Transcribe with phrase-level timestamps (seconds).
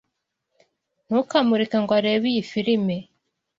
[1.05, 2.85] Ntukamureke ngo arebe iyi film.